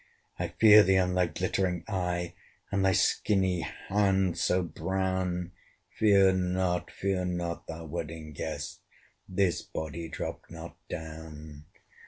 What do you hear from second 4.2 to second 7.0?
so brown." Fear not,